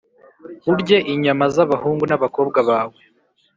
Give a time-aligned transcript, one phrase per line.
[0.71, 2.99] urye inyama z’abahungu n’abakobwa bawe